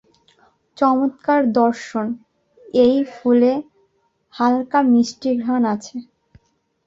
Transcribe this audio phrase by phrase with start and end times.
[0.77, 2.05] চমৎকার দর্শন
[2.79, 3.53] এই ফুলে
[4.33, 5.95] হালকা মিষ্টি ঘ্রাণ আছে।